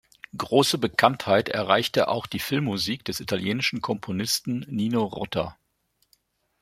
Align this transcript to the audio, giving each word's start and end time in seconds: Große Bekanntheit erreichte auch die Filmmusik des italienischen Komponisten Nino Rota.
Große 0.35 0.79
Bekanntheit 0.79 1.47
erreichte 1.49 2.07
auch 2.07 2.25
die 2.25 2.39
Filmmusik 2.39 3.05
des 3.05 3.19
italienischen 3.19 3.81
Komponisten 3.81 4.65
Nino 4.67 5.03
Rota. 5.03 5.55